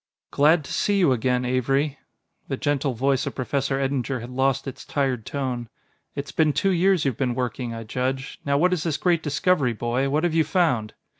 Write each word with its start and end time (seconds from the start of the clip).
"Glad 0.31 0.63
to 0.63 0.73
see 0.73 0.97
you 0.97 1.11
again, 1.11 1.45
Avery." 1.45 1.99
The 2.47 2.57
gentle 2.57 2.95
voice 2.95 3.27
of 3.27 3.35
Professor 3.35 3.77
Eddinger 3.79 4.19
had 4.21 4.31
lost 4.31 4.67
its 4.67 4.83
tired 4.83 5.27
tone. 5.27 5.69
"It's 6.15 6.31
been 6.31 6.53
two 6.53 6.71
years 6.71 7.05
you've 7.05 7.17
been 7.17 7.35
working, 7.35 7.75
I 7.75 7.83
judge. 7.83 8.39
Now 8.43 8.57
what 8.57 8.73
is 8.73 8.81
this 8.81 8.97
great 8.97 9.21
discovery, 9.21 9.73
boy? 9.73 10.09
What 10.09 10.23
have 10.23 10.33
you 10.33 10.43
found?" 10.43 10.95